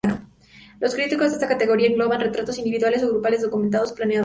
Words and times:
Los 0.79 0.95
criterios 0.95 1.27
de 1.29 1.35
esta 1.35 1.47
categoría 1.47 1.85
engloban 1.87 2.19
retratos 2.21 2.57
individuales 2.57 3.03
o 3.03 3.09
grupales, 3.09 3.43
documentados 3.43 3.91
o 3.91 3.93
planteados. 3.93 4.19